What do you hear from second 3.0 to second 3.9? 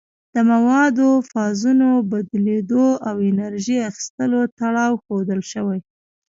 او انرژي